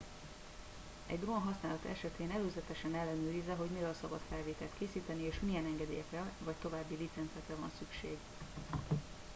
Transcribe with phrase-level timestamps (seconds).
[1.07, 6.53] egy drón használata esetén előzetesen ellenőrizze hogy miről szabad felvételt készíteni és milyen engedélyekre vagy
[6.55, 8.17] további licencekre van szüksége